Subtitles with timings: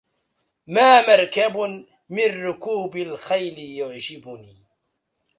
[0.67, 1.57] ما مركب
[2.09, 4.63] من ركوب الخيل يعجبني